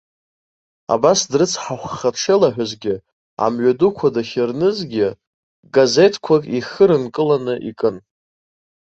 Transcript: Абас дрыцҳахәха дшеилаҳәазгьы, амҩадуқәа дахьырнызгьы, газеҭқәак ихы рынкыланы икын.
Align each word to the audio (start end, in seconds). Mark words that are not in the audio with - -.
Абас 0.93 1.19
дрыцҳахәха 1.31 2.09
дшеилаҳәазгьы, 2.15 2.95
амҩадуқәа 3.45 4.07
дахьырнызгьы, 4.15 5.07
газеҭқәак 5.73 6.43
ихы 6.57 6.83
рынкыланы 6.89 7.55
икын. 7.69 7.95